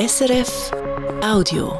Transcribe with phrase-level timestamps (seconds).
[0.00, 0.70] SRF
[1.22, 1.78] Audio.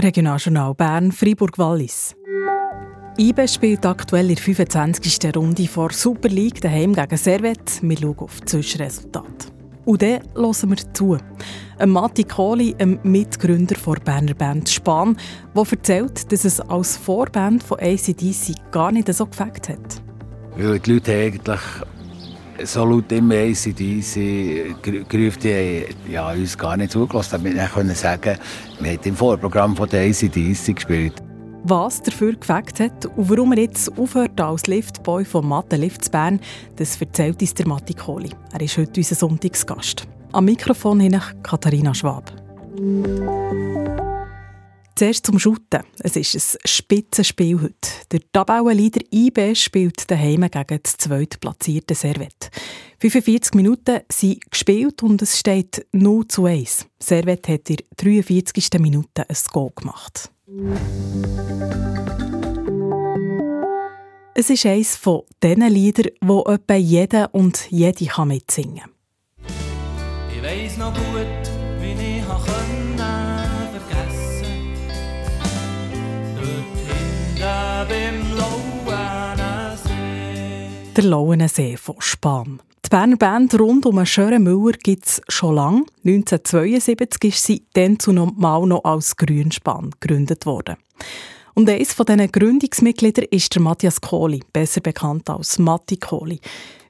[0.00, 2.14] Regionaljournal Bern, Fribourg-Wallis.
[3.18, 5.36] IBE spielt aktuell in der 25.
[5.36, 7.82] Runde vor Super League daheim gegen Servet.
[7.82, 9.52] Wir schauen auf das Zwischenresultat.
[9.84, 11.18] Und dann hören wir zu.
[11.78, 15.18] Ein Matti Kohli, ein Mitgründer der Berner Band Span,
[15.54, 20.02] der erzählt, dass es als Vorband von ACDC gar nicht so gefällt hat.
[20.56, 21.60] Weil die Leute eigentlich
[22.64, 27.30] so laut immer ACDC gerufen, die ja, uns gar nicht zugelassen.
[27.32, 28.38] Damit wir können sagen,
[28.80, 31.14] wir haben im Vorprogramm von der ACDC gespielt.
[31.64, 36.40] Was dafür gefällt hat und warum er jetzt aufhört als Liftboy von Mathe Lifts Bern,
[36.76, 38.30] das erzählt uns der Matti Kohli.
[38.52, 40.06] Er ist heute unser Sonntagsgast.
[40.32, 42.32] Am Mikrofon hin Katharina Schwab.
[44.96, 45.82] Zuerst zum Schutten.
[45.98, 47.74] Es ist ein Spitzenspiel heute.
[48.12, 52.50] Der Tabellenleader IB spielt daheim gegen das zweitplatzierte Servet.
[53.00, 56.86] 45 Minuten sind gespielt und es steht 0 zu 1.
[56.98, 57.86] Servet hat in der
[58.22, 58.70] 43.
[58.78, 60.30] Minute ein Goal gemacht.
[64.34, 68.90] Es ist eines von diesen Liedern, wo etwa jeder und jede mitsingen kann.
[70.34, 71.55] Ich weiss noch gut,
[80.96, 82.58] Der Lauenensee von Spam.
[82.82, 85.84] Die Berner Band rund um Schören Müller gibt es schon lange.
[86.06, 90.76] 1972 ist sie dann zumal noch als Grünspan gegründet worden.
[91.52, 96.40] Und eines von diesen Gründungsmitgliedern ist der Matthias Kohli, besser bekannt als Matti Kohli.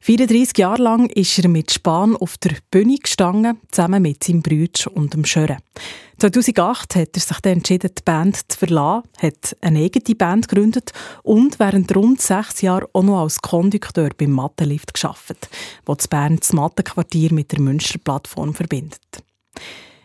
[0.06, 4.94] 34 Jahre lang ist er mit Span auf der Bühne gestanden, zusammen mit seinem Bruder
[4.94, 5.56] und dem Schören.
[6.18, 10.92] 2008 hat er sich dann entschieden, die Band zu verlassen, hat eine eigene Band gegründet
[11.24, 15.48] und während rund sechs Jahren auch noch als Kondukteur beim Mattenlift geschafft,
[15.86, 19.24] wo das Bern das Mattenquartier mit der Münsterplattform verbindet.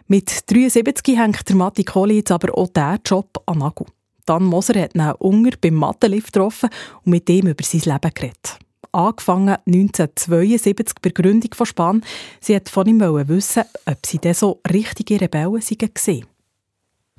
[0.07, 3.85] Mit 73 hängt der Matti Kohli jetzt aber auch diesen Job an Nagel.
[4.25, 6.69] Dan Moser hat ihn Unger beim Mattenlift getroffen
[7.03, 8.57] und mit ihm über sein Leben geredet
[8.91, 12.03] angefangen 1972 bei der Gründung von Span.
[12.39, 16.25] Sie hat von ihm wissen, ob sie denn so richtige Rebellen waren.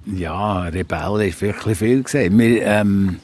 [0.06, 2.38] Ja, Rebellen ist wirklich viel gesehen.
[2.38, 3.20] Wir, ähm,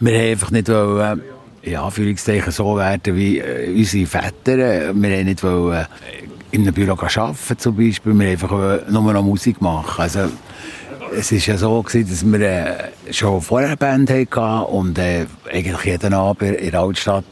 [0.00, 1.22] wir haben einfach nicht wollen,
[1.62, 4.56] ja, Anführungszeichen so werden wie äh, unsere Väter.
[4.56, 5.86] Wir haben nicht wollen, äh,
[6.50, 8.12] in einem Büro arbeiten zum Beispiel.
[8.14, 10.00] Wir haben einfach nur noch Musik machen.
[10.00, 10.28] Also,
[11.16, 15.26] es war ja so, gewesen, dass wir äh, schon vorher eine Band hatten und äh,
[15.52, 17.24] eigentlich jeden Abend in der Altstadt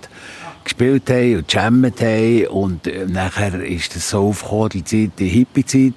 [0.65, 2.47] gespielt haben und jammet haben.
[2.49, 5.95] Und äh, nachher ist das so aufgekommen, die Zeit, die Hippie-Zeit.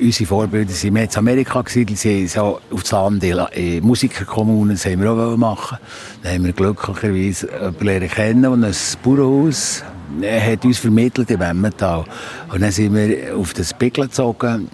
[0.00, 4.86] Unsere Vorbilder waren mehr in Amerika, die sind so auf das Land in Musikerkommunen, das
[4.86, 5.78] haben wir auch machen.
[6.22, 7.48] Dann haben wir glücklicherweise
[7.78, 9.84] jemanden kennen und ein Bauernhaus
[10.22, 12.04] hat uns vermittelt im Emmental.
[12.52, 14.68] Und dann sind wir auf das Pickel gezogen,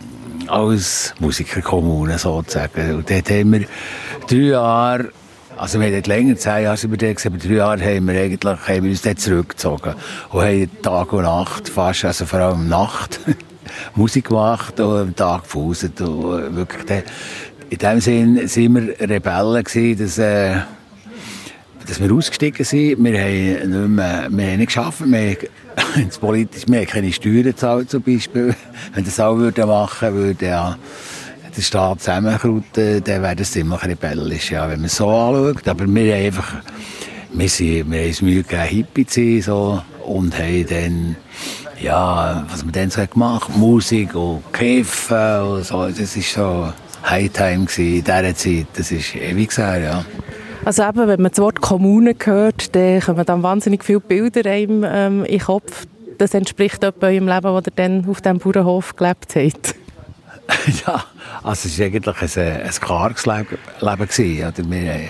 [0.46, 2.96] als Musikerkommune sozusagen.
[2.96, 3.66] Und dort haben wir
[4.28, 5.12] drei Jahre
[5.58, 8.44] also wir haben länger, zehn Jahre sind wir da aber drei Jahre haben wir eigentlich
[8.44, 9.94] haben wir uns dort zurückgezogen
[10.30, 13.20] und haben Tag und Nacht fast, also vor allem Nacht,
[13.96, 17.02] Musik gemacht und am Tag gefuset und wirklich de,
[17.70, 20.60] in dem Sinn sind wir Rebellen gewesen, dass, äh,
[21.86, 23.04] dass wir ausgestiegen sind.
[23.04, 27.42] Wir haben nicht mehr, wir haben nicht geschafft, wir haben, politisch, wir haben keine Steuern
[27.42, 28.54] gezahlt zum Beispiel.
[28.94, 30.78] Wenn das auch würden machen würde, ja,
[31.58, 35.66] der Staat zusammenkrauten, dann wäre das ziemlich rebellisch, ja, wenn man es so anschaut.
[35.68, 36.54] Aber wir haben einfach,
[37.32, 41.16] wir, sind, wir haben uns Mühe gegeben, Hippie zu sein, so, und haben dann,
[41.80, 46.72] ja, was wir dann so gemacht Musik und Kiffen und so, das war so
[47.08, 50.04] Hightime in dieser Zeit, das ist ewig gesagt, ja.
[50.64, 54.84] Also eben, wenn man das Wort Kommune hört, dann kommen dann wahnsinnig viele Bilder einem
[54.86, 55.86] ähm, in den Kopf.
[56.18, 59.74] Das entspricht etwa eurem Leben, das ihr dann auf diesem Bauernhof gelebt habt.
[60.86, 61.04] ja,
[61.42, 63.58] also es war eigentlich ein, ein klares Leben.
[63.80, 65.08] Oder wir, äh,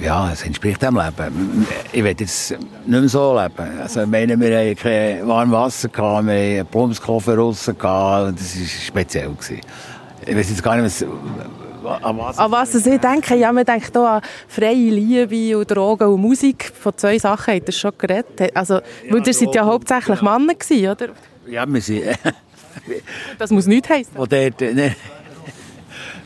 [0.00, 1.66] ja, es entspricht dem Leben.
[1.92, 3.80] Ich will jetzt nicht mehr so leben.
[3.80, 8.58] Also, ich meine, wir hatten kein warmes Wasser, wir hatten einen Plumpskoffer draussen, und das
[8.58, 9.30] war speziell.
[9.30, 9.60] Gewesen.
[10.24, 11.04] Ich weiß jetzt gar nicht,
[11.82, 13.34] was, an was, an was ich denke.
[13.34, 16.72] Ja, man denkt hier an freie Liebe und Drogen und Musik.
[16.78, 18.54] Von zwei Sachen hat er schon geredet.
[18.54, 21.08] Also, ja, weil ihr seid ja hauptsächlich Männer gewesen, oder?
[21.46, 22.04] Ja, wir sind...
[23.38, 24.14] das muss nichts heißen.
[24.14, 24.94] dort, ne,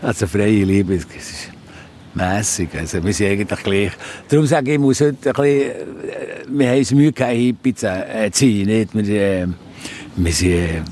[0.03, 1.09] also freie Liebe ist
[2.15, 2.69] mässig.
[2.79, 3.93] Also wir sind eigentlich gleich.
[4.29, 7.75] Darum sage ich, ich muss heute ein bisschen, äh, wir haben es Mühe, keine Hippie
[7.75, 8.67] zu äh, ziehen.
[8.67, 8.95] Nicht?
[8.95, 9.47] Wir, äh,
[10.17, 10.83] wir sind, äh,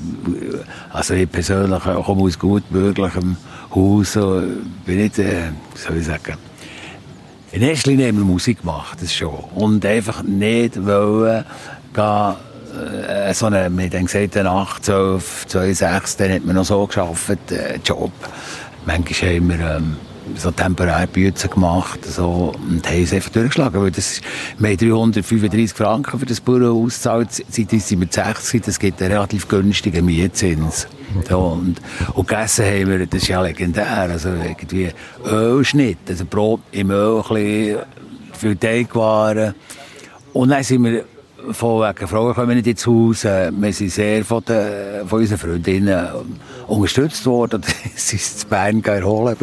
[0.91, 3.37] also ich persönlich komme aus gut bürgerlichem
[3.73, 4.15] Haus.
[4.17, 6.35] Und bin nicht, äh, soll ich sagen,
[7.51, 9.35] in erster Linie haben Musik gemacht, das schon.
[9.55, 11.45] Und einfach nicht wollen,
[11.93, 12.33] gehen,
[12.73, 16.65] äh, so eine, wir haben gesagt, eine 8, 12, 2, 6, dann hat man noch
[16.65, 18.11] so geschafft, äh, Job.
[18.85, 19.97] Manchmal haben wir ähm,
[20.35, 23.81] so temporär Bücher gemacht so, und haben es einfach durchgeschlagen.
[23.81, 24.21] Weil das,
[24.57, 29.11] wir haben 335 Franken für das Büro ausgezahlt, seit sind wir 60, das gibt einen
[29.11, 30.87] relativ günstigen Mietzins.
[31.29, 31.75] So, und,
[32.13, 34.89] und gegessen haben wir, das ist ja legendär, also irgendwie
[35.25, 37.79] Ölschnitt, also Brot im Öl, ein bisschen
[38.33, 39.53] viel Teigwaren.
[40.33, 41.05] Und dann sind wir
[41.51, 43.25] von wegen Frauen kommen nicht ins Haus.
[43.25, 46.07] Äh, wir sind sehr von, den, von unseren Freundinnen
[46.67, 47.61] unterstützt worden.
[47.95, 49.37] sie sind zu Bern erholen.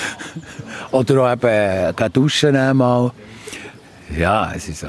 [0.92, 3.12] Oder auch eben äh, duschen einmal.
[4.16, 4.88] Ja, es ist so.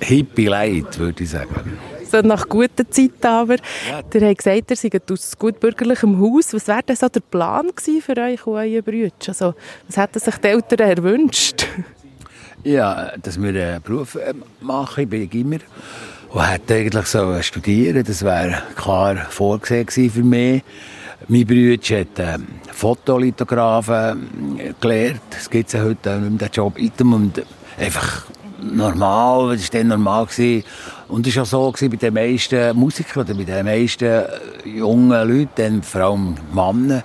[0.00, 1.78] Hippie Leid, würde ich sagen.
[2.10, 3.56] So nach guter Zeit aber.
[3.56, 4.00] Ja.
[4.12, 6.52] Ihr habt gesagt, ihr seid aus gutbürgerlichem Haus.
[6.52, 9.12] Was wäre denn so der Plan für euch und eure Brüder?
[9.28, 9.54] Also,
[9.86, 11.66] was hätten sich die Eltern erwünscht?
[12.62, 15.04] Ja, dass wir einen Beruf äh, machen.
[15.04, 15.58] Ich bin Gimmer
[16.28, 18.04] und hätte eigentlich so studieren.
[18.04, 20.62] Das wäre klar vorgesehen für mich.
[21.28, 25.22] Mein Bruder hat ähm, Fotolithografen äh, gelernt.
[25.30, 26.78] Das gibt es ja heute nicht mehr, Job.
[27.00, 27.42] Und
[27.78, 28.26] einfach
[28.62, 30.26] normal, das war dann normal.
[31.08, 34.28] Und es war auch so bei den meisten Musikern oder bei den meisten äh,
[34.64, 37.02] jungen Leuten, vor allem Männer,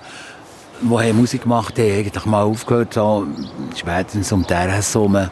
[0.80, 3.26] die Musik gemacht haben, eigentlich mal aufgehört, so,
[3.74, 4.96] spätestens um die RS.
[4.96, 5.30] Oder,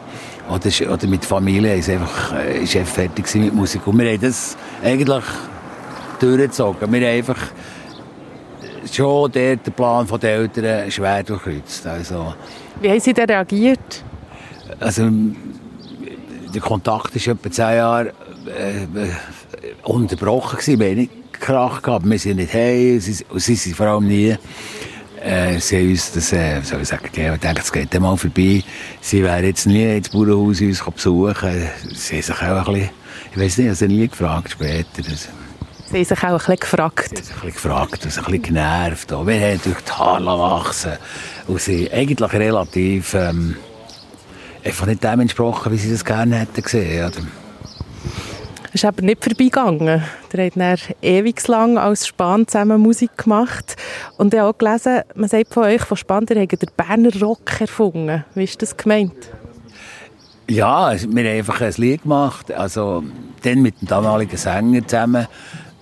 [0.49, 3.85] oder mit Familie ist einfach, äh, ist einfach fertig mit Musik.
[3.87, 5.23] Und wir haben das eigentlich
[6.19, 6.91] durchgezogen.
[6.91, 7.39] Wir haben einfach
[8.91, 11.87] schon der, Plan der Eltern schwer durchkreuzt.
[11.87, 12.33] Also,
[12.81, 14.03] Wie haben Sie denn reagiert?
[14.79, 15.09] Also,
[16.53, 18.09] der Kontakt war etwa zehn Jahre
[18.45, 19.07] äh,
[19.83, 20.57] unterbrochen.
[20.57, 20.79] Gewesen.
[20.79, 22.09] Wir haben nicht Krach gehabt.
[22.09, 22.99] Wir sind nicht heim.
[22.99, 24.35] Sie, sie sind vor allem nie.
[25.25, 28.15] Äh, sie haben uns das, äh, soll ich sagen, ja, ich denke, es geht mal
[28.15, 28.63] vorbei.
[29.01, 31.67] Sie wären jetzt nie ins Bauernhaus uns besuchen.
[31.95, 32.89] Sie haben sich auch ein bisschen,
[33.31, 34.85] ich weiß nicht, also nie gefragt später.
[34.97, 35.29] Also,
[35.89, 37.09] Sie haben sich auch ein bisschen gefragt.
[37.09, 39.13] Sie haben sich ein bisschen gefragt, also ein bisschen genervt.
[39.13, 39.25] Auch.
[39.25, 40.91] Wir haben durch die Haare wachsen.
[41.47, 43.55] Und sie eigentlich relativ, ähm,
[44.63, 47.07] einfach nicht dem entsprochen, wie sie das gerne hätten gesehen.
[47.07, 47.44] Oder?
[48.75, 50.03] Ist aber nicht vorbeigegangen.
[50.31, 53.75] Der hat dann ewig lang als Span zusammen Musik gemacht.
[54.17, 57.21] Und ich habe auch gelesen, man sagt von euch, von Span, ihr habt den Berner
[57.21, 58.25] Rock erfunden.
[58.35, 59.13] Wie ist das gemeint?
[60.49, 62.51] Ja, wir haben einfach ein Lied gemacht.
[62.51, 63.03] Also,
[63.43, 65.27] dann mit dem damaligen Sänger zusammen.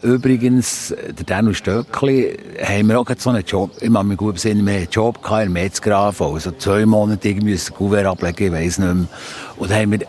[0.04, 4.66] Übrigens, der Daniel Stöckli, haben wir auch so einen Job, ich mache mich gut besinnen,
[4.66, 8.78] wir einen Job gehabt in Metzgraf, also zwei Monate irgendwie ein Kuvert ablegen, ich weiss
[8.78, 9.08] nicht mehr.
[9.56, 10.00] Und dann haben wir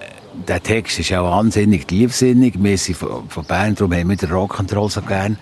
[0.48, 2.54] der Text ist auch wahnsinnig tiefsinnig.
[2.58, 5.38] Wir sind von, von Bern, darum haben wir den Rock'n'Roll so gern.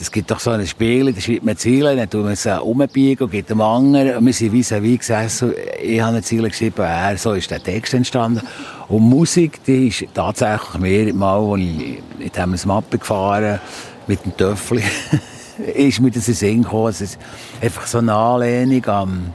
[0.00, 3.24] Es gibt doch so ein Spiel, da schreibt man Ziele, dann tun wir es umbiegen
[3.24, 4.24] und gibt dem anderen.
[4.24, 5.54] Wir sind vis-à-vis gesessen.
[5.82, 8.42] Ich habe ein Ziel geschrieben, er, so ist der Text entstanden.
[8.88, 13.60] Und Musik, die ist tatsächlich mehr mal, als ich mit dem Mappe gefahren
[14.06, 14.80] mit dem Töffel,
[15.74, 16.88] ist mir das in Sinn gekommen.
[16.88, 17.18] Es ist
[17.60, 19.34] einfach so eine Anlehnung am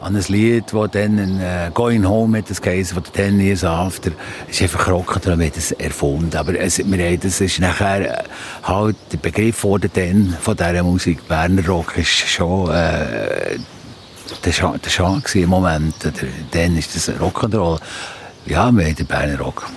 [0.00, 3.64] an ein Lied, das dann ein äh, «Going Home» hat das geheißen, von «Ten Years
[3.64, 4.12] After».
[4.48, 6.36] Es ist einfach Rock, wir haben das erfunden.
[6.36, 8.24] Aber es, wir haben, das ist nachher äh,
[8.62, 11.26] halt der Begriff wurde dann von dieser Musik.
[11.26, 13.58] Berner Rock ist schon äh,
[14.44, 15.94] der Scham im Moment.
[16.52, 17.80] Dann ist das Rock'n'Roll.
[18.46, 19.68] Ja, wir haben den Berner Rock,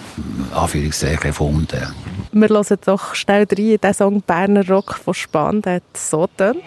[0.53, 1.94] Anführungszeichen, erfunden.
[2.31, 6.63] Wir hören doch schnell rein, der Song «Berner Rock» von der hat so tönt.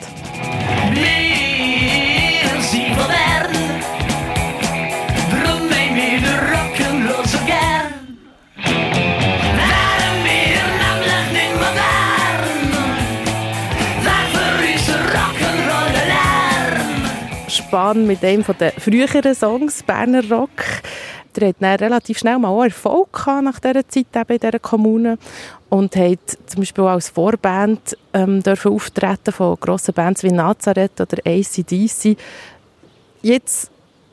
[17.74, 20.62] Bahn mit einem der früheren Songs, Berner Rock.
[21.34, 24.58] Der hat dann relativ schnell mal auch Erfolg gehabt nach dieser Zeit eben in dieser
[24.60, 25.18] Kommune
[25.70, 31.18] und hat zum Beispiel als Vorband ähm, dürfen auftreten von grossen Bands wie Nazareth oder
[31.26, 32.16] ACDC.
[33.24, 33.70] Jetzt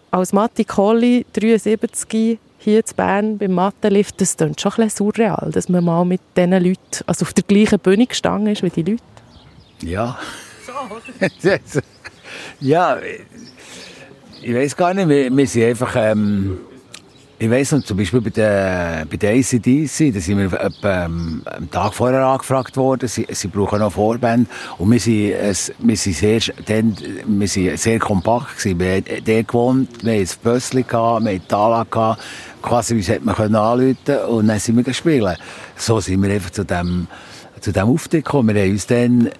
[0.09, 5.51] als Matti Colli, 73, hier in Bern beim Mattenlift, das klingt schon ein bisschen surreal,
[5.51, 8.91] dass man mal mit diesen Leuten also auf der gleichen Bühne gestanden ist wie die
[8.91, 9.03] Leute.
[9.81, 10.17] Ja.
[10.65, 11.51] So,
[12.61, 12.99] ja,
[14.41, 16.61] ich weiß gar nicht, wir, wir sind einfach, ähm,
[17.41, 21.41] ich weiß noch, zum Beispiel bei der, bei der ACDC, da sind wir etwa, ähm,
[21.43, 25.97] am Tag vorher angefragt worden, sie, sie brauchen noch Vorband und wir sind, es, wir
[25.97, 26.95] sind sehr, dann,
[27.25, 28.79] wir sind sehr kompakt gewesen.
[28.79, 32.21] Wir haben dort gewohnt, wir hatten ein Bössli wir hatten Tala gehabt,
[32.61, 35.39] quasi wie hätte man können anrufen und dann sind wir gespielt.
[35.75, 37.07] So sind wir einfach zu dem,
[37.59, 38.55] zu dem Auftritt gekommen.
[38.55, 39.31] Wir haben uns dann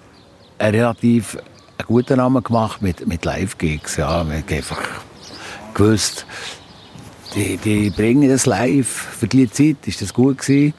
[0.58, 1.38] relativ
[1.86, 3.98] guten Namen gemacht mit, mit Live-Gigs.
[3.98, 4.80] Ja, wir haben einfach
[5.72, 6.26] gewusst,
[7.34, 8.86] die, die bringen das live.
[8.86, 10.74] Für die Zeit ist das gut gewesen.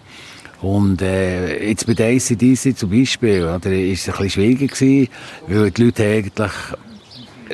[0.62, 5.10] Und äh, jetzt bei der ACDC zum Beispiel, oder, ist es ein bisschen schwieriger gewesen,
[5.48, 6.52] weil die Leute eigentlich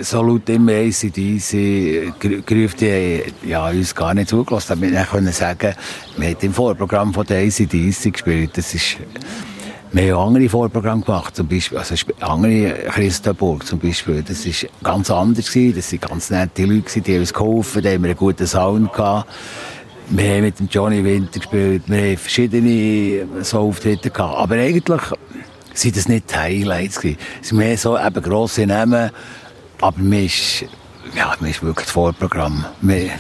[0.02, 4.80] so laut immer ACDC gerufen, die ja, uns gar nicht zugelassen.
[4.82, 5.74] Wir können sagen,
[6.18, 8.52] wir haben im Vorprogramm von der ACDC gespielt.
[8.54, 8.98] Das ist,
[9.92, 14.22] wir haben andere Vorprogramme gemacht, zum Beispiel, also andere Christenburg zum Beispiel.
[14.22, 15.76] Das ist ganz anders gewesen.
[15.78, 19.28] Das sind ganz nette Leute die uns geholfen, die haben einen guten Sound gehabt.
[20.10, 24.38] Wir haben mit dem Johnny Winter gespielt, wir haben verschiedene so Auftritte gehabt.
[24.38, 25.02] Aber eigentlich
[25.74, 27.18] sind das nicht die Highlights gewesen.
[27.42, 29.12] Es sind mehr so eben grosse Namen,
[29.82, 30.66] aber mir ist,
[31.16, 32.66] ja, mir ist wirklich das Vorprogramm.
[32.82, 33.12] Wir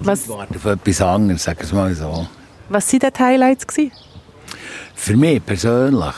[0.00, 2.26] Was, warten auf etwas anderes, sagen wir mal so.
[2.68, 3.66] was waren die Highlights?
[3.66, 3.92] Gewesen?
[4.94, 6.14] Für mich persönlich,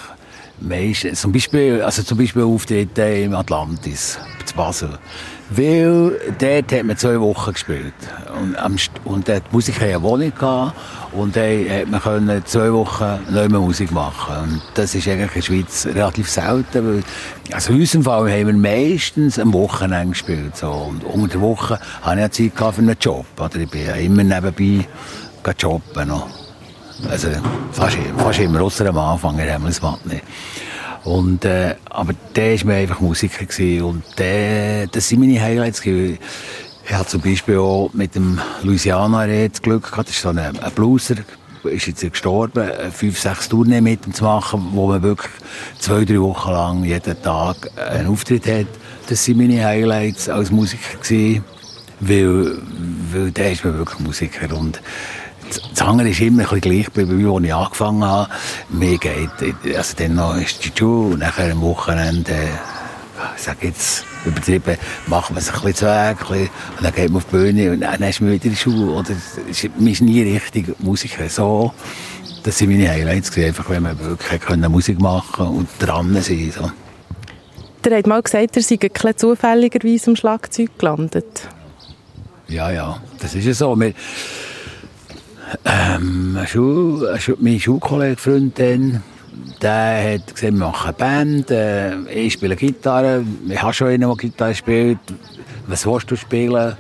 [0.61, 4.99] meistens, zum Beispiel, also zum Beispiel Auftritte im Atlantis, zu Basel.
[5.50, 7.95] Weil dort hat man zwei Wochen gespielt.
[8.40, 10.76] Und, am und dort hatten eine Wohnung gehabt,
[11.12, 14.37] und dann hat man zwei Wochen neue Musik machen.
[14.45, 17.02] Und das ist eigentlich in der Schweiz relativ selten, weil,
[17.52, 20.71] also in unserem Fall haben wir meistens am Wochenende gespielt, so.
[20.71, 23.57] Und unter der Woche hatte ich ja Zeit für einen Job, oder?
[23.57, 24.87] Ich bin immer nebenbei
[25.59, 26.39] jobben noch.
[27.09, 27.28] Also
[27.73, 30.23] fast, fast immer, außer am Anfang, in Hemmelsmatt nicht.
[31.04, 33.85] Und, äh, aber der war mir einfach Musiker gewesen.
[33.85, 36.19] und der, das sind meine Highlights gewesen.
[36.85, 40.38] Ich hatte zum Beispiel auch mit dem Louisiana das Glück gehabt, das ist so ein,
[40.38, 41.16] ein Blueser,
[41.64, 45.30] ist jetzt gestorben, äh, fünf, sechs Tourneen mit ihm zu machen, wo man wirklich
[45.78, 48.66] zwei, drei Wochen lang jeden Tag einen Auftritt hat.
[49.09, 51.45] Das sind meine Highlights als Musiker gewesen,
[52.00, 52.59] weil,
[53.12, 54.80] weil der ist mir wirklich Musiker und
[55.73, 58.30] das andere ist immer ein bisschen gleich wie als ich angefangen habe.
[58.69, 59.30] Mir geht,
[59.76, 62.47] also dann noch ist die Schule und nachher am Wochenende, äh,
[63.37, 64.76] ich sage jetzt übertrieben,
[65.07, 67.80] macht man sich ein bisschen zu Weg, und dann geht man auf die Bühne und
[67.80, 68.90] dann ist man wieder in die Schule.
[68.92, 69.11] Oder,
[69.50, 71.28] es ist- man ist nie richtig Musiker.
[71.28, 71.73] So,
[72.42, 76.52] das sind meine Highlights einfach, wenn man wirklich können Musik machen und dran sein.
[76.54, 76.71] So.
[77.85, 81.49] Der hat mal gesagt, er sei ein bisschen zufälligerweise am Schlagzeug gelandet.
[82.49, 83.78] Ja, ja, das ist ja so.
[83.78, 83.92] Wir,
[85.64, 86.38] ähm,
[87.38, 89.02] mein Schulkollege, Freund, dann,
[89.61, 94.09] der hat gesagt, wir machen eine Band, äh, ich spiele Gitarre, ich habe schon einen,
[94.09, 94.99] der Gitarre spielt.
[95.66, 96.76] Was willst du spielen?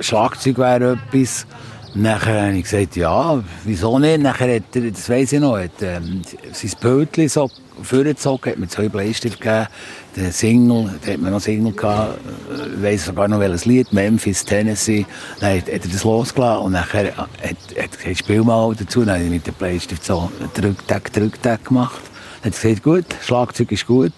[0.00, 1.46] Schlagzeug wäre etwas.
[1.94, 4.22] Nachher habe ich gesagt, ja, wieso nicht?
[4.22, 6.22] Nachher hat er, das weiss ich noch, hat, ähm,
[6.52, 7.50] sein Bötchen so
[7.82, 9.66] vorgezogen, hat mir zwei Bleistift gegeben,
[10.16, 12.18] den Single, da hat man noch Single gehabt,
[12.76, 15.04] ich weiss sogar noch welches Lied, Memphis, Tennessee,
[15.40, 19.04] dann hat, hat er das losgelassen und nachher hat, hat er gesagt, spiel mal dazu,
[19.04, 22.00] dann habe ich mit dem Bleistift so Drücktag, Drücktag gemacht.
[22.42, 24.12] Dann hat er gesagt, gut, Schlagzeug ist gut.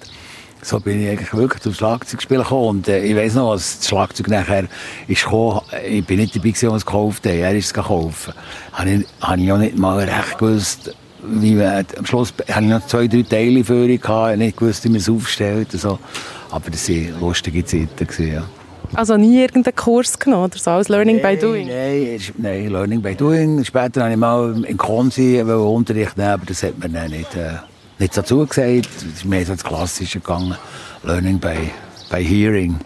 [0.64, 2.68] So bin ich eigentlich wirklich zum Schlagzeugspielen gekommen.
[2.68, 4.64] Und äh, ich weiss noch, als das Schlagzeug nachher
[5.06, 7.34] ist gekommen, ich bin nicht dabei gewesen, als es gekauft hat.
[7.34, 8.32] Er ist es gekauft.
[8.72, 12.70] Habe ich, habe ich auch nicht mal recht gewusst, wie man, am Schluss hatte ich
[12.70, 14.00] noch zwei, drei Teile für ihn gehabt.
[14.00, 15.98] Ich habe nicht gewusst, wie man es aufstellt und so.
[16.50, 18.44] Aber das waren lustige Zeiten gewesen, ja.
[18.94, 21.66] Also nie irgendeinen Kurs genommen oder so, als Learning by Doing?
[21.66, 23.64] Nein, nein, Learning by Doing.
[23.64, 27.54] Später habe ich mal in Konsi Unterricht nehmen, aber das hat mir dann nicht, äh,
[27.98, 28.88] nicht so zugesagt.
[28.96, 30.56] Es ist mehr so das Klassische gegangen.
[31.02, 31.70] Learning by,
[32.10, 32.78] by Hearing.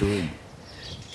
[0.00, 0.30] Doing.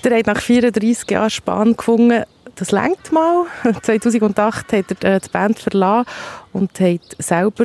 [0.04, 3.46] Der hat nach 34 Jahren Span gefunden, das längt mal.
[3.82, 6.08] 2008 hat er äh, die Band verlassen
[6.52, 7.64] und hat selber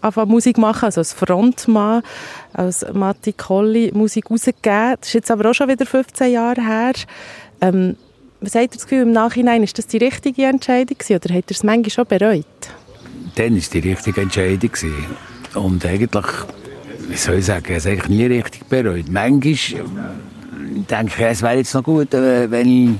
[0.00, 2.02] angefangen Musik machen, also als Frontmann,
[2.52, 4.96] als Matti Colli Musik rausgegeben.
[5.00, 6.92] Das ist jetzt aber auch schon wieder 15 Jahre her.
[7.60, 7.96] Ähm,
[8.40, 11.50] was habt ihr das Gefühl im Nachhinein, ist das die richtige Entscheidung gewesen, oder habt
[11.50, 12.44] ihr es manchmal schon bereut?
[13.36, 14.72] Dann war die richtige Entscheidung.
[14.72, 15.06] gewesen.
[15.54, 16.26] Und eigentlich,
[17.08, 19.08] wie soll ich sagen, es eigentlich nie richtig bereut.
[19.08, 19.84] Manchmal
[20.90, 22.90] denke ich, es wäre jetzt noch gut, äh, wenn ich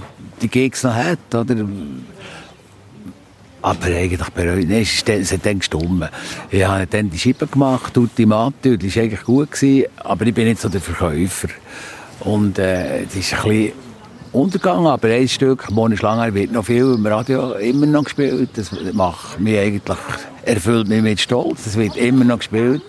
[0.40, 1.40] die Gigs noch hätte.
[1.40, 1.57] Oder?
[3.62, 5.09] Aber eigentlich bereut nicht.
[5.09, 6.09] Es hat dann gestummen.
[6.50, 9.50] Ich habe dann die Scheibe gemacht, Ultimate, und die war eigentlich gut.
[9.50, 11.49] Gewesen, aber ich bin nicht so der Verkäufer.
[12.21, 13.86] Und äh, das ist ein bisschen
[14.37, 18.50] untergegangen, aber ein Stück, Moni Schlanger, wird noch viel im Radio immer noch gespielt.
[18.55, 19.97] Das macht mich eigentlich,
[20.43, 21.64] erfüllt mich mit Stolz.
[21.64, 22.83] Das wird immer noch gespielt.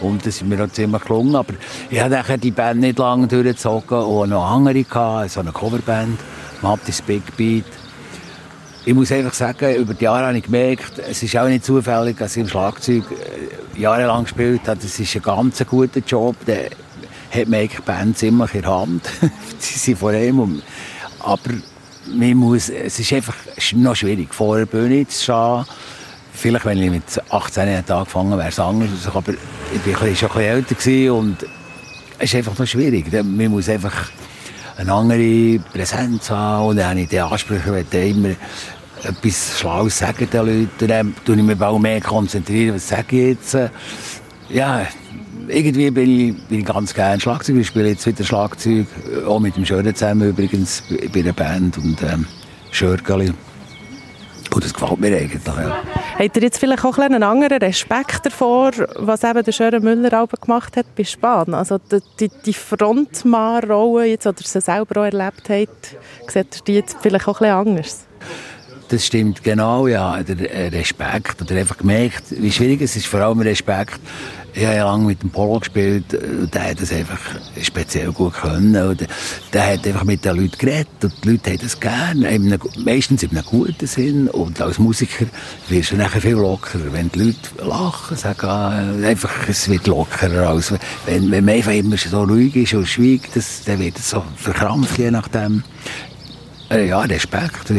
[0.00, 1.36] Und das ist mir auch ziemlich gelungen.
[1.36, 1.54] Aber
[1.88, 6.18] ich habe nachher die Band nicht lange durchgezogen und noch andere gehabt, so eine Coverband,
[6.62, 7.64] Mattis Big Beat.
[8.84, 12.16] Ich muss einfach sagen, über die Jahre habe ich gemerkt, es ist auch nicht zufällig,
[12.16, 14.80] dass ich im Schlagzeug äh, jahrelang gespielt habe.
[14.80, 16.36] Das ist ein ganz guter Job.
[16.46, 16.70] Der
[17.30, 19.08] hat man eigentlich Band ziemlich in der Hand.
[19.58, 20.40] Sie sind vor allem.
[20.40, 20.62] um-
[21.20, 21.50] Aber
[22.06, 23.34] man muss, es ist einfach
[23.74, 25.64] noch schwierig, vor der Bühne zu stehen.
[26.32, 29.08] Vielleicht, wenn ich mit 18 Jahren angefangen wäre es anders.
[29.12, 31.36] Aber ich war schon ein bisschen älter und
[32.18, 33.12] es ist einfach noch schwierig.
[33.12, 34.10] Man muss einfach
[34.76, 38.34] eine andere Präsenz haben und dann habe ich die Ansprüche, ich wollte immer
[39.02, 40.88] etwas Schlaues sagen den Leuten.
[40.88, 43.56] Dann tue ich mich auch mehr konzentrieren, was sage ich jetzt.
[44.48, 44.86] Ja,
[45.48, 47.56] irgendwie bin ich, bin ich ganz gerne Schlagzeug.
[47.56, 48.86] Ich spiele jetzt wieder Schlagzeug,
[49.26, 52.26] auch mit dem Schören zusammen übrigens, bei der Band und ähm,
[52.70, 53.32] Schörgeli.
[54.54, 55.42] Und das gefällt mir eigentlich.
[55.46, 55.82] Ja.
[56.18, 60.28] Habt ihr jetzt vielleicht auch einen anderen Respekt davor, was eben der Schöre Müller auch
[60.28, 61.52] gemacht hat bei Span?
[61.52, 61.78] Also
[62.18, 67.28] die, die Frontmann-Rolle, jetzt, oder sie selber auch erlebt hat, seht ihr die jetzt vielleicht
[67.28, 68.06] auch ein anders?
[68.88, 70.22] Das stimmt genau, ja.
[70.22, 71.42] Der Respekt.
[71.42, 74.00] Oder einfach gemerkt, wie schwierig es ist, vor allem Respekt
[74.58, 77.20] ich habe lange mit dem Polo gespielt und der hat das einfach
[77.62, 78.74] speziell gut können.
[78.88, 79.06] Und
[79.52, 82.58] der hat einfach mit den Leuten geredet und die Leute haben das gerne.
[82.76, 84.28] Meistens in einem guten Sinn.
[84.28, 85.26] Und als Musiker
[85.68, 86.92] wirst du nachher viel lockerer.
[86.92, 90.48] Wenn die Leute lachen, sagen, äh, einfach, es wird lockerer.
[90.48, 90.72] Als
[91.06, 94.24] wenn, wenn man einfach immer so ruhig ist und schweigt, das, dann wird es so
[94.34, 95.62] verkrampft, je nachdem.
[96.68, 97.70] Äh, ja, Respekt.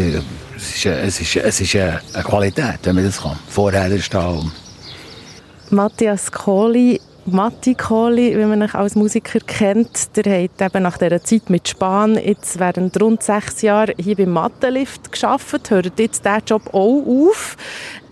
[0.56, 3.38] Es ist, es ist, es ist eine Qualität, wenn man das kann.
[3.50, 4.69] Vorher stehen.
[5.72, 11.24] Matthias Kohli, Matti Kohli, wie man ihn als Musiker kennt, der hat eben nach dieser
[11.24, 15.70] Zeit mit Span jetzt während rund sechs Jahren hier beim Mattenlift gearbeitet.
[15.70, 17.56] Hört jetzt diesen Job auch auf?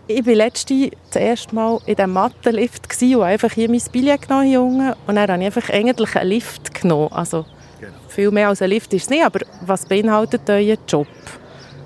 [0.05, 4.51] Ich war letzte das erste Mal in diesem Mattenlift und einfach hier mein Billett genommen,
[4.51, 4.95] Junge.
[5.07, 7.11] Und dann habe ich einfach eigentlich einen Lift genommen.
[7.11, 7.45] Also,
[7.79, 7.93] genau.
[8.07, 11.07] viel mehr als ein Lift ist es nicht, aber was beinhaltet euer Job?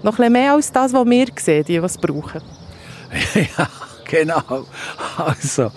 [0.03, 2.41] Noch ein bisschen mehr als das, was wir sehen, die, es brauchen.
[3.57, 3.69] ja.
[4.11, 4.65] Genau.
[5.17, 5.71] Also,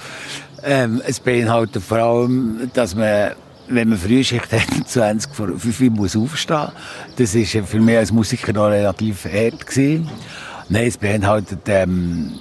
[0.63, 3.33] ähm, es beinhaltet vor allem, dass man
[3.67, 6.69] wenn man Frühschicht hat, 20 vor 5 Uhr muss aufstehen.
[7.17, 10.11] Das war für mich als Musiker noch relativ hart gewesen.
[10.69, 12.33] Nein, es beinhaltet, ähm,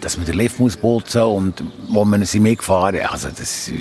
[0.00, 3.72] dass man den Lift muss putzen und wo man sie mitgefahren also das ist,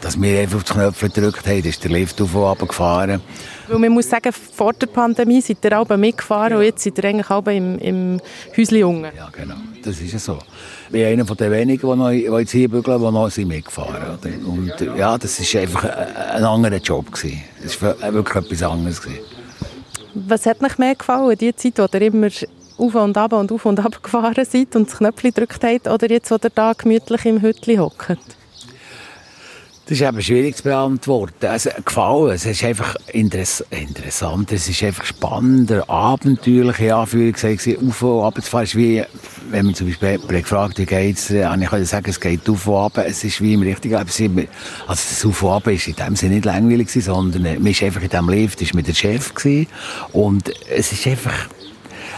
[0.00, 3.20] dass wir einfach auf die Knöpfe gedrückt haben, ist der Lift auf und runter gefahren.
[3.68, 6.58] Weil man muss sagen, vor der Pandemie seid ihr alle mitgefahren ja.
[6.58, 8.20] und jetzt seid ihr eigentlich alle im, im
[8.56, 9.12] Häuschen Jungen.
[9.16, 9.56] Ja, genau.
[9.82, 10.38] Das ist ja so.
[10.86, 14.18] Ich bin einer der wenigen, die, noch, die jetzt hier bügeln, die noch sind mitgefahren
[14.22, 14.44] sind.
[14.44, 17.12] Und ja, das war einfach ein anderer Job.
[17.12, 17.42] Gewesen.
[17.62, 19.02] Das war wirklich etwas anderes.
[19.02, 19.20] Gewesen.
[20.14, 22.28] Was hat euch mehr gefallen, die Zeit, wo ihr immer
[22.78, 26.10] auf und ab und auf und ab gefahren seid und das Knöpfchen gedrückt habt, oder
[26.10, 28.18] jetzt, wo ihr da gemütlich im Hütchen hockt?
[29.88, 31.46] Das ist eben schwierig zu beantworten.
[31.46, 32.32] Also, gefallen.
[32.32, 34.52] Es ist einfach interess interessant.
[34.52, 37.88] Es ist einfach spannender, abenteuerliche Anführungszeichen.
[37.88, 39.02] Auf und ab zu fahren ist wie,
[39.48, 42.98] wenn man zum Beispiel gefragt wie geht's, kann ich sagen, es geht auf und ab.
[42.98, 44.48] Es ist wie im richtigen Leben.
[44.86, 47.82] Also, das Auf und Ab ist in dem Sinne nicht langweilig gewesen, sondern man ist
[47.82, 49.68] einfach in diesem Lift, ist mit der Chef gewesen.
[50.12, 51.48] Und es ist einfach,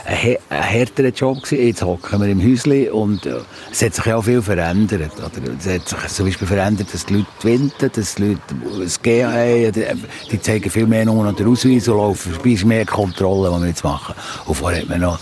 [0.05, 1.67] ein, ein härterer Job gewesen.
[1.67, 5.13] Jetzt hocken wir im Häuschen und äh, es hat sich auch viel verändert.
[5.19, 5.53] Oder?
[5.59, 8.41] Es hat sich zum Beispiel verändert, dass die Leute winten, dass die Leute
[8.81, 12.65] das GA haben, die zeigen viel mehr nur noch den Ausweis und laufen vorbei, ist
[12.65, 14.15] mehr Kontrolle, die wir jetzt machen.
[14.47, 15.19] Und vorher hat man noch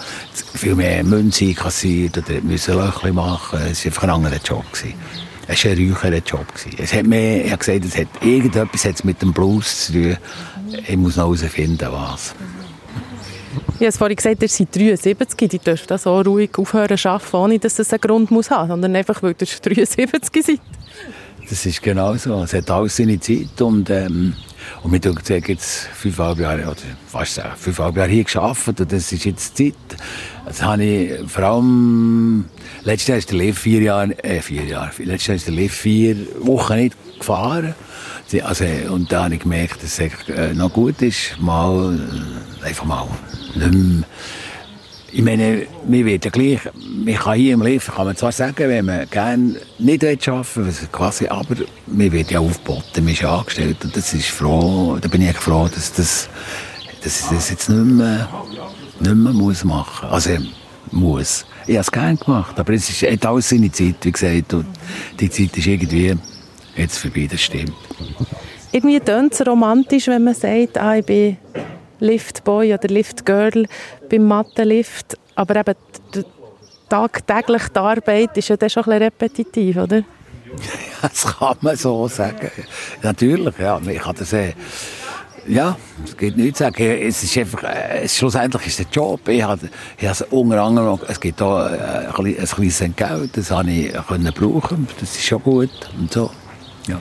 [0.55, 3.61] viel mehr Münze kassiert oder müssen Löchchen machen.
[3.71, 4.65] Es war einfach ein anderer Job.
[4.73, 4.95] Gewesen.
[5.51, 6.47] Es war ein räucherer Job.
[6.77, 10.17] Es hat mehr, ich habe gesagt, es hat irgendetwas mit dem Blues zu tun.
[10.87, 12.35] Ich muss noch herausfinden, was.
[13.81, 17.37] Ich habe vorhin gesagt, ihr seid 73, die dürfen das so ruhig aufhören zu arbeiten,
[17.37, 20.61] ohne dass es einen Grund muss haben, sondern einfach, weil ihr 73 seid.
[21.49, 22.43] Das ist genau so.
[22.43, 24.35] Es hat alles seine Zeit und, ähm,
[24.83, 29.25] und mit uns jetzt fünfeinhalb Jahre, oder fast fünfeinhalb Jahre hier gearbeitet und das ist
[29.25, 29.75] jetzt Zeit.
[30.45, 32.47] Das habe ich vor allem,
[32.83, 35.73] letztes Jahr ist der Liv vier Jahre, äh, vier Jahre, letztes Jahr ist der Liv
[35.73, 37.77] vier Wochen nicht gefahren.
[38.43, 42.85] Also, und da habe ich gemerkt, dass es äh, noch gut ist, mal, äh, einfach
[42.85, 43.07] mal
[43.55, 44.05] nicht mehr
[45.11, 48.69] ich meine, wir wird ja gleich, man kann hier im Leben, kann man zwar sagen,
[48.69, 51.57] wenn man gerne nicht arbeiten will, quasi, aber
[51.87, 55.67] man wird ja aufgeboten, ist ja angestellt und das ist froh, da bin ich froh,
[55.67, 56.29] dass, das,
[57.03, 58.29] dass ich das jetzt nicht mehr,
[59.01, 60.09] nicht mehr muss machen.
[60.11, 60.37] Also,
[60.91, 61.47] muss.
[61.67, 64.67] Ich habe es gerne gemacht, aber es ist, hat alles seine Zeit, wie gesagt, und
[65.19, 66.15] die Zeit ist irgendwie
[66.77, 67.73] jetzt vorbei, das stimmt.
[68.73, 71.37] Irgendwie tönt es romantisch, wenn man sagt, ah, ich bin
[72.01, 73.67] Liftboy oder Liftgirl
[74.11, 75.17] beim Mattenlift.
[75.35, 75.75] Aber eben
[76.15, 76.25] die,
[76.89, 79.99] tagtäglich die Arbeit ist ja dann schon ein repetitiv, oder?
[79.99, 80.05] Ja,
[81.03, 82.51] das kann man so sagen.
[83.03, 83.81] Natürlich, ja.
[83.87, 84.55] Ich kann das äh,
[85.49, 86.83] ja, es geht nicht zu sagen.
[86.83, 89.27] Es ist einfach, äh, schlussendlich ist der Job.
[89.29, 93.51] Ich habe, ich habe unter anderem, es gibt da äh, ein, ein kleines Geld, das
[93.51, 94.87] habe ich können brauchen.
[95.01, 96.31] Das ist schon gut und so.
[96.87, 97.01] Ja.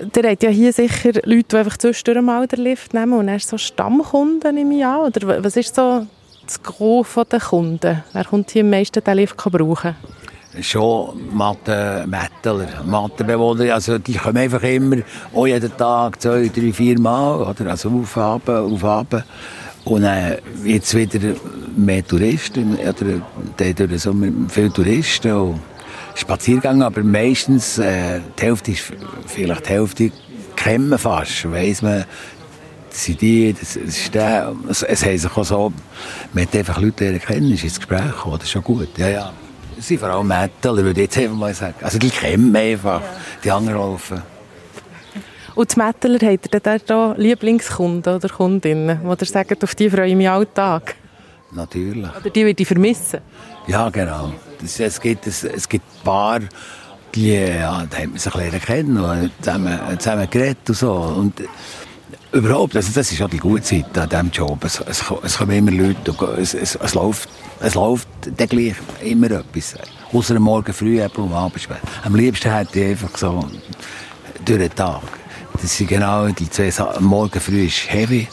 [0.00, 3.38] Ihr habt ja hier sicher Leute, die einfach zwischendurch mal den Lift nehmen und dann
[3.38, 5.00] so Stammkunden ich an.
[5.00, 6.06] Oder was ist so
[6.44, 8.02] das Gros der Kunden?
[8.12, 9.94] Wer kommt hier am meisten den Lift brauchen?
[10.62, 14.96] Schon Mattenmättler, Mattenbewohner, also die kommen einfach immer,
[15.32, 17.70] auch jeden Tag, zwei, drei, vier Mal, oder?
[17.70, 19.24] also auf, ab.
[19.84, 21.34] Und äh, jetzt wieder
[21.76, 25.60] mehr Touristen, oder durch Sommer viele Touristen und
[26.20, 28.92] Spaziergänge, aber meistens äh, die Hälfte ist,
[29.26, 30.12] vielleicht die Hälfte
[30.56, 32.04] kennen wir fast, weiss man,
[32.90, 35.72] das sind die, das, ist der, es, es haben auch so,
[36.32, 39.32] man hat einfach Leute kennen, ist ins Gespräch gekommen, das ist schon gut, ja, ja.
[39.76, 41.76] Das sind vor allem Metaler, würde ich jetzt einfach mal sagen.
[41.80, 43.06] Also die kennen einfach, ja.
[43.42, 44.22] die anderen laufen.
[45.54, 50.16] Und die Metaler, habt ihr auch Lieblingskunden oder Kundinnen, die sagen, auf die freue ich
[50.16, 50.96] mich Alltag?
[51.52, 52.08] Natürlich.
[52.16, 53.20] Oder die würde ich vermissen?
[53.66, 54.32] Ja, genau.
[54.60, 56.40] Das, es, gibt, es, es gibt ein paar,
[57.14, 60.92] die, ja, die haben sich lernen kennen und zusammen, zusammen geredet und so.
[60.92, 61.42] Und
[62.32, 64.64] überhaupt, also das ist auch die gute Zeit an diesem Job.
[64.64, 67.28] Es, es, es kommen immer Leute, es, es, es läuft,
[67.60, 69.74] es läuft dann gleich immer etwas.
[70.12, 71.78] Außer am Morgen früh und am Abend spät.
[72.04, 73.44] Am liebsten hätte ich einfach so
[74.44, 75.02] durch den Tag.
[75.60, 76.98] Das sind genau die zwei Sachen.
[76.98, 78.28] Am Morgen früh ist heavy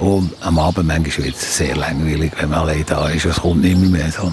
[0.00, 3.26] und am Abend manchmal wird es sehr langweilig, wenn man allein da ist.
[3.26, 4.32] Es kommt nicht mehr so.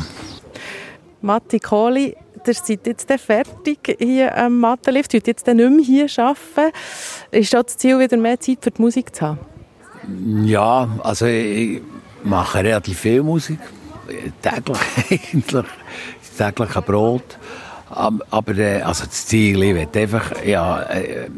[1.22, 6.74] Matti Kohli, ihr seid jetzt fertig hier am Mattenlift, ihr jetzt nicht mehr hier arbeiten.
[7.32, 9.40] Ist das Ziel, wieder mehr Zeit für die Musik zu haben?
[10.46, 11.82] Ja, also ich
[12.24, 13.60] mache relativ viel Musik.
[14.42, 14.78] Täglich
[15.34, 15.66] eigentlich.
[16.38, 17.38] Täglich ein Brot.
[17.90, 21.30] Aber äh, also das Ziel, ich will einfach, ja, äh,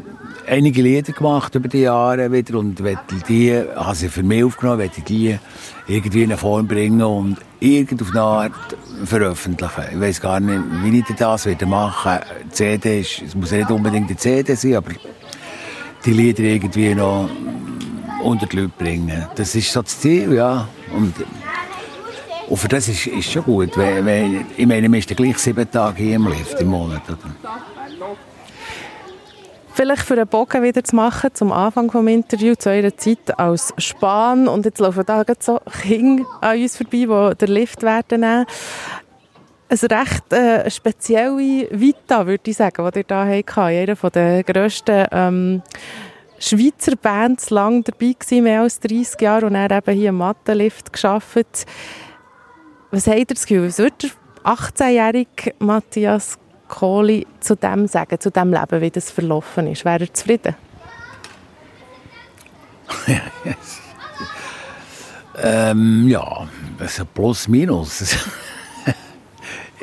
[0.48, 2.82] einige Lieder gemacht über die Jahre wieder und
[3.28, 5.38] die, habe sie für mich aufgenommen, werde die
[5.86, 9.84] irgendwie in eine Form bringen und irgendeine Art veröffentlichen.
[9.92, 13.70] Ich weiß gar nicht, wie ich das wieder machen Die CD ist, es muss nicht
[13.70, 14.90] unbedingt eine CD sein, aber
[16.04, 17.28] die Lieder irgendwie noch
[18.22, 19.26] unter die Leute bringen.
[19.36, 20.68] Das ist so das Ziel, ja.
[20.96, 21.14] Und,
[22.50, 23.78] und für das ist, ist schon gut.
[23.78, 27.02] Weil, weil, ich meine, man ist gleich sieben Tage hier im Lift im Monat.
[27.08, 27.16] Oder?
[29.72, 33.72] Vielleicht für einen Bogen wieder zu machen, zum Anfang des Interviews, zu eurer Zeit als
[33.78, 34.48] Spahn.
[34.48, 38.46] Und jetzt laufen da so Kinder an uns vorbei, die den Lift werden nehmen.
[39.68, 43.62] Eine recht äh, spezielle Vita, würde ich sagen, die ihr hier hattet.
[43.62, 45.62] Einer der grössten ähm,
[46.40, 50.92] Schweizer Bands, lang dabei gewesen, mehr als 30 Jahre, und er eben hier im Mattenlift
[50.92, 51.64] gearbeitet.
[52.90, 54.10] Was habt ihr das Gefühl, was würde der
[54.44, 59.84] 18-jährige Matthias Kohli zu dem sagen, zu dem Leben, wie das verlaufen ist?
[59.84, 60.56] Wäre er zufrieden?
[65.42, 66.48] ähm, ja,
[66.78, 68.00] also plus minus.
[68.00, 68.18] ich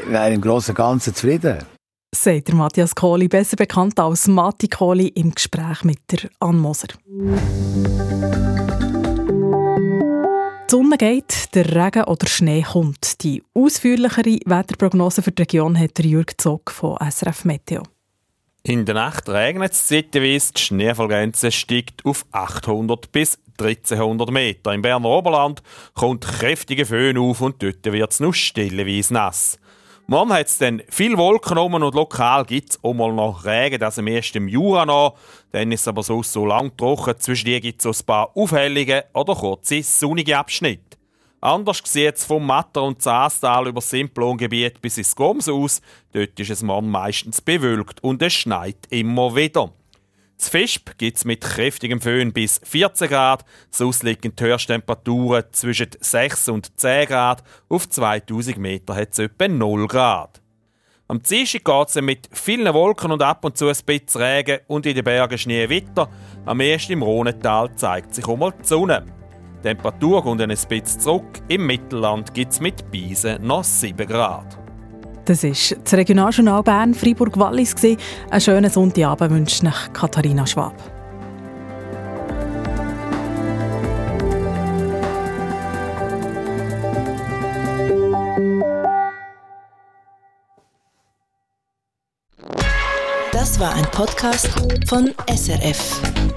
[0.07, 1.59] wäre im Großen und Ganzen zufrieden.
[2.13, 6.87] Sagt der Matthias Kohli, besser bekannt als Matti Kohli, im Gespräch mit der Ann Moser.
[10.69, 13.23] Die Sonne geht, der Regen oder Schnee kommt.
[13.23, 17.83] Die ausführlichere Wetterprognose für die Region hat Jürg Zog von SRF Meteo.
[18.63, 24.73] In der Nacht regnet es zeitweise, die Schneefallgrenze steigt auf 800 bis 1300 Meter.
[24.73, 29.57] Im Berner Oberland kommt kräftige Föhn auf und dort wird es noch stellenweise nass.
[30.09, 33.77] Morgen hat es dann viel Wolken oben und lokal gibt es auch mal noch Regen,
[33.77, 35.17] das am erst im Jura noch.
[35.51, 37.19] Dann ist es aber sonst so lang trocken.
[37.19, 40.97] Zwischen die gibt es ein paar Aufhellungen oder kurze sonnige Abschnitte.
[41.41, 45.81] Anders sieht es vom Matter und Zaastal über das Simplongebiet bis ins Goms aus.
[46.13, 49.73] Dort ist es morgen meistens bewölkt und es schneit immer wieder.
[50.37, 55.89] Das Fischb gibt es mit kräftigem Föhn bis 14 Grad, sonst liegen die Höchsttemperaturen zwischen
[55.99, 60.41] 6 und 10 Grad, auf 2000 Meter hat es etwa 0 Grad.
[61.07, 64.85] Am Dienstag geht es mit vielen Wolken und ab und zu ein bisschen Regen und
[64.85, 66.09] in den Bergen Schnee weiter.
[66.45, 69.05] Am ersten im Rhonental zeigt sich auch mal die Sonne.
[69.59, 71.41] Die Temperatur kommt ein bisschen zurück.
[71.47, 74.66] Im Mittelland gibt es mit Beisen noch 7 Grad.
[75.27, 75.49] Das war
[75.83, 77.75] das Regionaljournal Bern Freiburg-Wallis.
[78.29, 80.73] Einen schönen Sonntagabend wünscht nach Katharina Schwab.
[93.33, 94.49] Das war ein Podcast
[94.87, 96.36] von SRF.